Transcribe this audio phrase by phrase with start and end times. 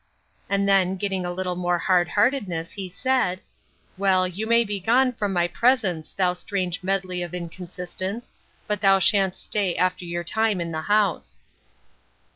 [0.49, 3.39] —And then, getting a little more hard heartedness, he said,
[3.99, 8.33] Well, you may be gone from my presence, thou strange medley of inconsistence!
[8.65, 11.41] but you shan't stay after your time in the house.